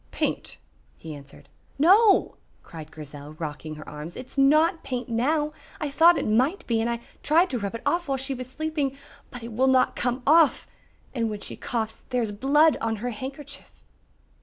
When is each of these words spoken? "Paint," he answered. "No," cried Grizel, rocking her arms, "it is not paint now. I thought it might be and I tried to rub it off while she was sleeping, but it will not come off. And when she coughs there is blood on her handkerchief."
"Paint," 0.09 0.57
he 0.97 1.13
answered. 1.13 1.47
"No," 1.77 2.35
cried 2.63 2.91
Grizel, 2.91 3.33
rocking 3.33 3.75
her 3.75 3.87
arms, 3.87 4.15
"it 4.15 4.25
is 4.29 4.35
not 4.35 4.83
paint 4.83 5.09
now. 5.09 5.53
I 5.79 5.91
thought 5.91 6.17
it 6.17 6.25
might 6.27 6.65
be 6.65 6.81
and 6.81 6.89
I 6.89 7.01
tried 7.21 7.51
to 7.51 7.59
rub 7.59 7.75
it 7.75 7.83
off 7.85 8.07
while 8.07 8.17
she 8.17 8.33
was 8.33 8.49
sleeping, 8.49 8.97
but 9.29 9.43
it 9.43 9.53
will 9.53 9.67
not 9.67 9.95
come 9.95 10.23
off. 10.25 10.65
And 11.13 11.29
when 11.29 11.41
she 11.41 11.55
coughs 11.55 12.03
there 12.09 12.23
is 12.23 12.31
blood 12.31 12.77
on 12.81 12.95
her 12.95 13.11
handkerchief." 13.11 13.69